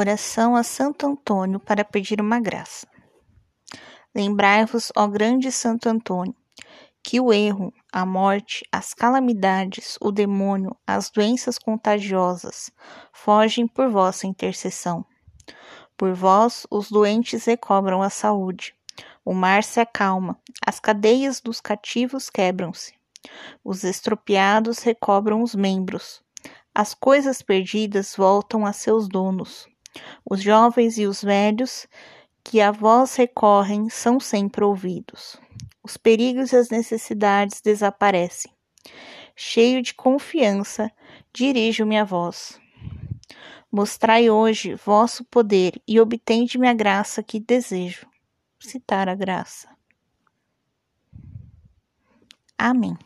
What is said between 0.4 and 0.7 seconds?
a